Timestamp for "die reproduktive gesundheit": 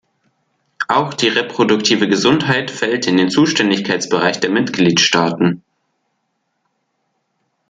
1.13-2.71